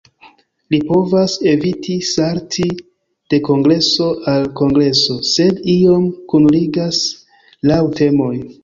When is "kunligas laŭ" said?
6.35-7.83